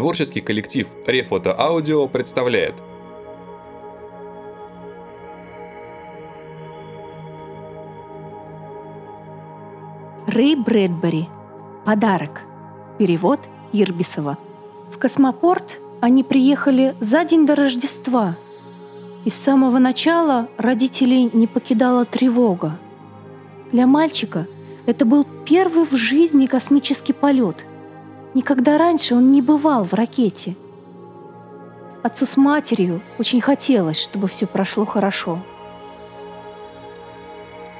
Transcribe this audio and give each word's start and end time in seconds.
Творческий 0.00 0.40
коллектив 0.40 0.88
Рефото 1.06 1.54
Аудио 1.60 2.08
представляет 2.08 2.72
Рэй 10.26 10.56
Брэдбери. 10.56 11.28
Подарок. 11.84 12.40
Перевод 12.96 13.40
Ербисова. 13.72 14.38
В 14.90 14.96
космопорт 14.96 15.78
они 16.00 16.24
приехали 16.24 16.94
за 17.00 17.26
день 17.26 17.44
до 17.44 17.54
Рождества. 17.54 18.38
И 19.26 19.28
с 19.28 19.34
самого 19.34 19.78
начала 19.78 20.48
родителей 20.56 21.28
не 21.34 21.46
покидала 21.46 22.06
тревога. 22.06 22.78
Для 23.70 23.86
мальчика 23.86 24.46
это 24.86 25.04
был 25.04 25.26
первый 25.44 25.84
в 25.84 25.94
жизни 25.94 26.46
космический 26.46 27.12
полет. 27.12 27.66
Никогда 28.32 28.78
раньше 28.78 29.14
он 29.14 29.32
не 29.32 29.42
бывал 29.42 29.82
в 29.84 29.92
ракете. 29.94 30.56
Отцу 32.02 32.26
с 32.26 32.36
матерью 32.36 33.02
очень 33.18 33.40
хотелось, 33.40 34.00
чтобы 34.00 34.28
все 34.28 34.46
прошло 34.46 34.84
хорошо. 34.84 35.40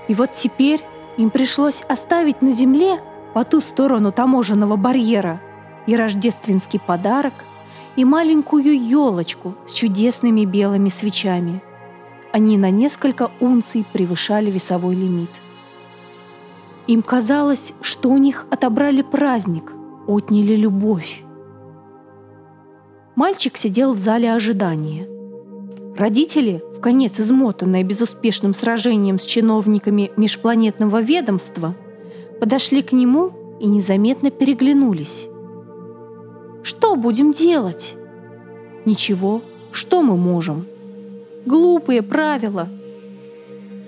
И 0.09 0.15
вот 0.15 0.33
теперь 0.33 0.81
им 1.17 1.31
пришлось 1.31 1.83
оставить 1.89 2.43
на 2.43 2.51
земле 2.51 3.01
по 3.33 3.45
ту 3.45 3.61
сторону 3.61 4.11
таможенного 4.11 4.77
барьера 4.77 5.41
и 5.87 5.95
рождественский 5.95 6.81
подарок, 6.81 7.35
и 7.97 8.05
маленькую 8.05 8.81
елочку 8.81 9.55
с 9.67 9.73
чудесными 9.73 10.45
белыми 10.45 10.89
свечами. 10.89 11.63
Они 12.33 12.57
на 12.57 12.71
несколько 12.71 13.31
унций 13.41 13.85
превышали 13.93 14.51
весовой 14.51 14.95
лимит. 14.95 15.31
Им 16.87 17.03
казалось, 17.03 17.73
что 17.81 18.09
у 18.11 18.19
них 18.19 18.47
отобрали 18.51 19.03
праздник, 19.03 19.73
отняли 20.07 20.55
любовь. 20.55 21.23
Мальчик 23.17 23.57
сидел 23.57 23.93
в 23.93 23.99
зале 23.99 24.33
ожидания. 24.33 25.07
Родители, 25.97 26.63
в 26.77 26.81
конец 26.81 27.21
измотанные 27.21 27.85
безуспешным 27.85 28.55
сражением 28.55 29.19
с 29.19 29.25
чиновниками 29.25 30.11
межпланетного 30.17 31.03
ведомства, 31.03 31.75
подошли 32.41 32.83
к 32.83 32.93
нему 32.93 33.33
и 33.61 33.67
незаметно 33.67 34.31
переглянулись. 34.31 35.29
Что 36.63 36.97
будем 36.97 37.33
делать? 37.33 37.95
Ничего, 38.85 39.43
что 39.73 40.03
мы 40.03 40.17
можем? 40.17 40.67
Глупые 41.47 42.03
правила. 42.03 42.69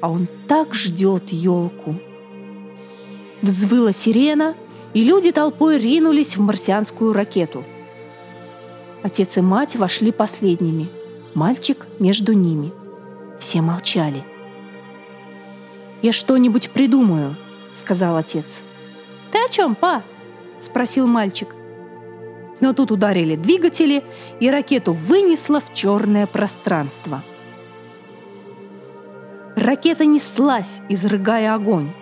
А 0.00 0.10
он 0.10 0.26
так 0.48 0.74
ждет 0.74 1.30
елку. 1.30 1.94
Взвыла 3.40 3.92
сирена, 3.92 4.54
и 4.94 5.04
люди 5.04 5.32
толпой 5.32 5.78
ринулись 5.78 6.36
в 6.36 6.40
марсианскую 6.40 7.12
ракету. 7.12 7.64
Отец 9.02 9.36
и 9.36 9.40
мать 9.40 9.76
вошли 9.76 10.12
последними, 10.12 10.88
мальчик 11.34 11.86
между 11.98 12.32
ними. 12.32 12.72
Все 13.38 13.60
молчали. 13.60 14.22
«Я 16.02 16.12
что-нибудь 16.12 16.70
придумаю»,— 16.70 17.36
сказал 17.74 18.16
отец. 18.16 18.60
«Ты 19.30 19.38
о 19.38 19.48
чем, 19.48 19.74
па?»— 19.74 20.02
спросил 20.60 21.06
мальчик. 21.06 21.54
Но 22.60 22.72
тут 22.72 22.92
ударили 22.92 23.34
двигатели, 23.34 24.04
и 24.38 24.48
ракету 24.48 24.92
вынесло 24.92 25.60
в 25.60 25.74
черное 25.74 26.26
пространство. 26.28 27.24
Ракета 29.56 30.04
неслась, 30.04 30.80
изрыгая 30.88 31.54
огонь, 31.54 31.92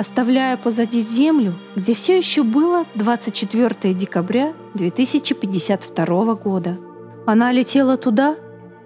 оставляя 0.00 0.56
позади 0.56 1.02
Землю, 1.02 1.52
где 1.76 1.92
все 1.92 2.16
еще 2.16 2.42
было 2.42 2.86
24 2.94 3.92
декабря 3.92 4.54
2052 4.72 6.34
года. 6.36 6.78
Она 7.26 7.52
летела 7.52 7.98
туда, 7.98 8.36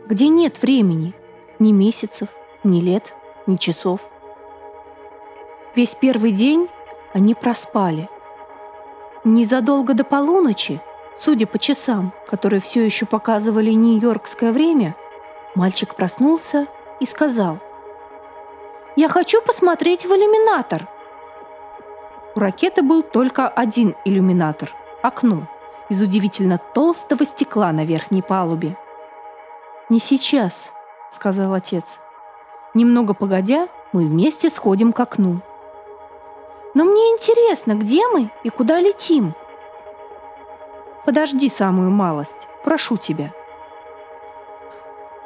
где 0.08 0.26
нет 0.26 0.60
времени, 0.60 1.14
ни 1.60 1.70
месяцев, 1.70 2.26
ни 2.64 2.80
лет, 2.80 3.14
ни 3.46 3.54
часов. 3.54 4.00
Весь 5.76 5.94
первый 5.94 6.32
день 6.32 6.66
они 7.12 7.36
проспали. 7.36 8.08
Незадолго 9.22 9.94
до 9.94 10.02
полуночи 10.02 10.80
Судя 11.16 11.46
по 11.46 11.60
часам, 11.60 12.12
которые 12.26 12.60
все 12.60 12.84
еще 12.84 13.06
показывали 13.06 13.70
нью-йоркское 13.70 14.50
время, 14.50 14.96
мальчик 15.54 15.94
проснулся 15.94 16.66
и 16.98 17.06
сказал 17.06 17.60
«Я 18.96 19.08
хочу 19.08 19.40
посмотреть 19.40 20.06
в 20.06 20.08
иллюминатор». 20.08 20.88
У 22.36 22.40
ракеты 22.40 22.82
был 22.82 23.02
только 23.02 23.46
один 23.46 23.94
иллюминатор– 24.04 24.74
окно 25.02 25.46
из 25.88 26.02
удивительно 26.02 26.58
толстого 26.58 27.24
стекла 27.24 27.70
на 27.70 27.84
верхней 27.84 28.22
палубе. 28.22 28.76
«Не 29.88 30.00
сейчас»,– 30.00 30.72
сказал 31.10 31.54
отец. 31.54 32.00
«Немного 32.74 33.14
погодя, 33.14 33.68
мы 33.92 34.06
вместе 34.06 34.50
сходим 34.50 34.92
к 34.92 34.98
окну». 34.98 35.42
«Но 36.74 36.84
мне 36.84 37.02
интересно, 37.12 37.74
где 37.74 38.04
мы 38.08 38.32
и 38.42 38.48
куда 38.48 38.80
летим?» 38.80 39.34
Подожди 41.04 41.48
самую 41.48 41.90
малость, 41.90 42.48
прошу 42.64 42.96
тебя». 42.96 43.32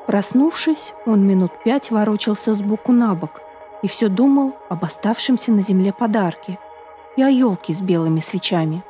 Проснувшись, 0.07 0.93
он 1.07 1.27
минут 1.27 1.53
пять 1.65 1.91
ворочался 1.91 2.55
с 2.55 2.61
боку 2.61 2.93
на 2.93 3.15
бок 3.15 3.41
и 3.81 3.89
все 3.89 4.09
думал 4.09 4.57
об 4.69 4.85
оставшемся 4.85 5.53
на 5.53 5.63
земле 5.63 5.93
подарке 5.93 6.59
и 7.19 7.23
о 7.23 7.29
елке 7.29 7.75
с 7.75 7.81
белыми 7.81 8.21
свечами. 8.21 8.85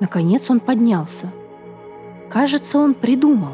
Наконец 0.00 0.50
он 0.50 0.58
поднялся. 0.58 1.32
Кажется, 2.28 2.76
он 2.76 2.94
придумал. 2.94 3.52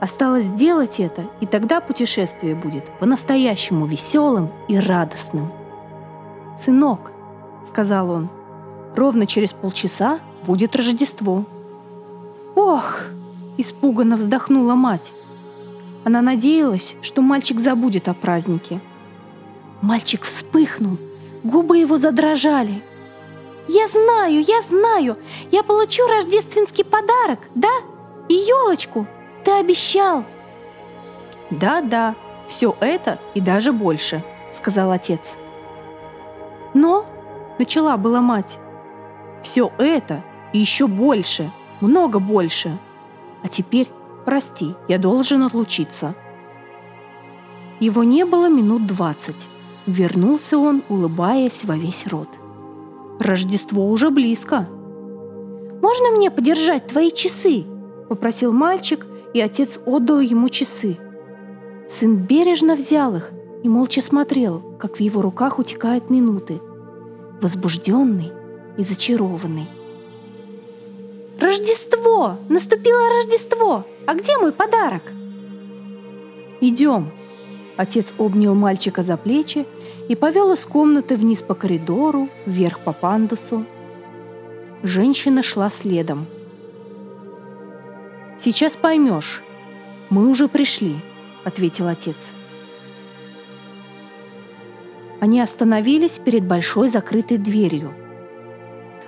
Осталось 0.00 0.46
сделать 0.46 0.98
это, 0.98 1.22
и 1.40 1.46
тогда 1.46 1.80
путешествие 1.80 2.56
будет 2.56 2.84
по-настоящему 2.98 3.86
веселым 3.86 4.50
и 4.66 4.76
радостным. 4.76 5.52
«Сынок»,— 6.60 7.12
сказал 7.64 8.10
он,— 8.10 8.28
«ровно 8.96 9.28
через 9.28 9.52
полчаса 9.52 10.18
будет 10.44 10.74
Рождество. 10.74 11.44
«Ох!»– 12.56 13.02
испуганно 13.56 14.16
вздохнула 14.16 14.74
мать. 14.74 15.12
Она 16.02 16.22
надеялась, 16.22 16.96
что 17.02 17.22
мальчик 17.22 17.60
забудет 17.60 18.08
о 18.08 18.14
празднике. 18.14 18.80
Мальчик 19.80 20.22
вспыхнул, 20.22 20.98
губы 21.44 21.78
его 21.78 21.98
задрожали. 21.98 22.82
«Я 23.68 23.86
знаю, 23.86 24.42
я 24.42 24.60
знаю! 24.62 25.16
Я 25.50 25.62
получу 25.62 26.06
рождественский 26.08 26.84
подарок, 26.84 27.38
да? 27.54 27.70
И 28.28 28.34
елочку! 28.34 29.06
Ты 29.44 29.52
обещал!» 29.52 30.24
«Да-да, 31.50 32.14
все 32.48 32.76
это 32.80 33.18
и 33.34 33.40
даже 33.40 33.72
больше»,— 33.72 34.22
сказал 34.52 34.90
отец. 34.90 35.36
«Но...»— 36.74 37.06
начала 37.58 37.96
была 37.96 38.20
мать. 38.20 38.58
«Все 39.42 39.70
это 39.78 40.24
и 40.52 40.58
еще 40.58 40.86
больше, 40.86 41.52
много 41.80 42.18
больше. 42.18 42.78
А 43.42 43.48
теперь, 43.48 43.90
прости, 44.24 44.74
я 44.88 44.98
должен 44.98 45.42
отлучиться. 45.42 46.14
Его 47.80 48.04
не 48.04 48.24
было 48.24 48.48
минут 48.48 48.86
двадцать. 48.86 49.48
Вернулся 49.86 50.58
он, 50.58 50.82
улыбаясь 50.88 51.64
во 51.64 51.76
весь 51.76 52.06
рот. 52.06 52.28
Рождество 53.20 53.88
уже 53.90 54.10
близко. 54.10 54.66
«Можно 55.82 56.10
мне 56.12 56.30
подержать 56.30 56.86
твои 56.86 57.10
часы?»– 57.10 57.64
попросил 58.08 58.52
мальчик, 58.52 59.06
и 59.34 59.40
отец 59.40 59.78
отдал 59.84 60.20
ему 60.20 60.48
часы. 60.48 60.96
Сын 61.88 62.16
бережно 62.16 62.76
взял 62.76 63.14
их 63.14 63.30
и 63.62 63.68
молча 63.68 64.00
смотрел, 64.00 64.62
как 64.78 64.96
в 64.96 65.00
его 65.00 65.20
руках 65.20 65.58
утекают 65.58 66.08
минуты. 66.08 66.60
Возбужденный 67.42 68.32
и 68.78 68.84
зачарованный. 68.84 69.68
Рождество! 71.40 72.36
Наступило 72.48 73.08
Рождество! 73.08 73.84
А 74.06 74.14
где 74.14 74.38
мой 74.38 74.52
подарок? 74.52 75.02
Идем. 76.60 77.10
Отец 77.76 78.12
обнял 78.18 78.54
мальчика 78.54 79.02
за 79.02 79.16
плечи 79.16 79.66
и 80.08 80.14
повел 80.14 80.52
из 80.52 80.64
комнаты 80.64 81.16
вниз 81.16 81.42
по 81.42 81.54
коридору, 81.54 82.28
вверх 82.46 82.80
по 82.80 82.92
пандусу. 82.92 83.64
Женщина 84.82 85.42
шла 85.42 85.70
следом. 85.70 86.26
«Сейчас 88.38 88.76
поймешь. 88.76 89.42
Мы 90.10 90.28
уже 90.28 90.48
пришли»,— 90.48 90.96
ответил 91.44 91.88
отец. 91.88 92.32
Они 95.20 95.40
остановились 95.40 96.18
перед 96.18 96.44
большой 96.44 96.88
закрытой 96.88 97.38
дверью. 97.38 97.94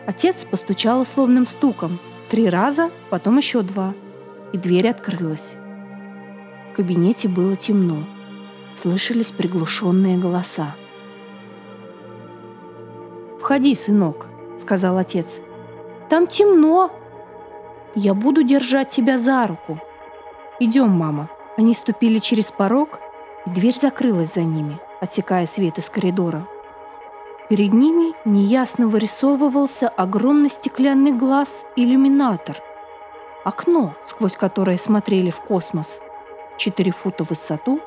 Отец 0.06 0.44
постучал 0.44 1.02
условным 1.02 1.46
стуком— 1.46 1.98
Три 2.28 2.48
раза, 2.48 2.90
потом 3.08 3.36
еще 3.36 3.62
два. 3.62 3.94
И 4.52 4.58
дверь 4.58 4.88
открылась. 4.88 5.54
В 6.72 6.76
кабинете 6.76 7.28
было 7.28 7.54
темно. 7.56 8.04
Слышались 8.76 9.32
приглушенные 9.32 10.18
голоса. 10.18 10.74
«Входи, 13.40 13.74
сынок»,— 13.74 14.26
сказал 14.58 14.98
отец. 14.98 15.38
«Там 16.08 16.26
темно». 16.26 16.92
Я 17.98 18.12
буду 18.12 18.42
держать 18.42 18.90
тебя 18.90 19.16
за 19.16 19.46
руку. 19.46 19.80
Идем, 20.60 20.90
мама. 20.90 21.30
Они 21.56 21.72
ступили 21.72 22.18
через 22.18 22.50
порог, 22.50 23.00
и 23.46 23.50
дверь 23.50 23.74
закрылась 23.74 24.34
за 24.34 24.42
ними, 24.42 24.78
отсекая 25.00 25.46
свет 25.46 25.78
из 25.78 25.88
коридора. 25.88 26.46
Перед 27.48 27.72
ними 27.72 28.12
неясно 28.26 28.86
вырисовывался 28.88 29.88
огромный 29.88 30.50
стеклянный 30.50 31.12
глаз 31.12 31.64
иллюминатор. 31.74 32.58
Окно, 33.44 33.94
сквозь 34.08 34.36
которое 34.36 34.76
смотрели 34.76 35.30
в 35.30 35.40
космос. 35.40 36.02
Четыре 36.58 36.92
фута 36.92 37.24
в 37.24 37.30
высоту 37.30 37.80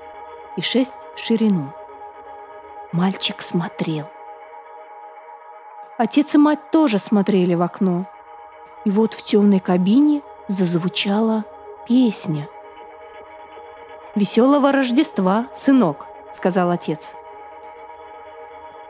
и 0.60 0.62
шесть 0.62 0.96
в 1.16 1.20
ширину. 1.20 1.72
Мальчик 2.92 3.42
смотрел. 3.42 4.06
Отец 5.98 6.36
и 6.36 6.38
мать 6.38 6.70
тоже 6.70 7.00
смотрели 7.00 7.56
в 7.56 7.62
окно. 7.62 8.06
И 8.84 8.90
вот 8.90 9.14
в 9.14 9.24
темной 9.24 9.60
кабине 9.60 10.22
зазвучала 10.50 11.46
песня. 11.88 12.50
«Веселого 14.16 14.74
Рождества, 14.74 15.48
сынок!»— 15.56 16.08
сказал 16.34 16.72
отец. 16.72 17.14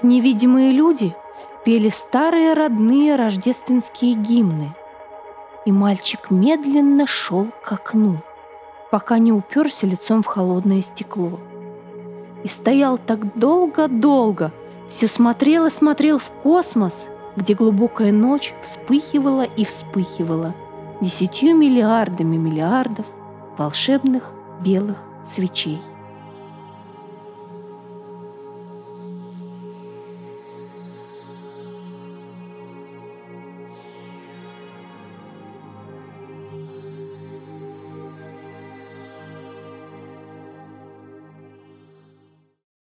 Невидимые 0.02 0.72
люди 0.72 1.16
пели 1.66 1.90
старые 1.90 2.54
родные 2.54 3.16
рождественские 3.16 4.14
гимны. 4.16 4.74
И 5.66 5.72
мальчик 5.72 6.32
медленно 6.32 7.06
шел 7.06 7.48
к 7.64 7.72
окну, 7.72 8.18
пока 8.90 9.20
не 9.20 9.32
уперся 9.32 9.86
лицом 9.86 10.24
в 10.24 10.26
холодное 10.26 10.82
стекло. 10.82 11.40
И 12.44 12.48
стоял 12.48 12.98
так 12.98 13.38
долго-долго, 13.38 14.52
все 14.88 15.08
смотрел 15.08 15.66
и 15.66 15.70
смотрел 15.70 16.20
в 16.20 16.32
космос, 16.44 17.08
где 17.36 17.54
глубокая 17.54 18.12
ночь 18.12 18.54
вспыхивала 18.62 19.44
и 19.44 19.66
вспыхивала 19.66 20.56
десятью 21.02 21.56
миллиардами 21.56 22.38
миллиардов 22.38 23.06
волшебных 23.58 24.32
белых 24.62 24.98
свечей. 25.24 25.82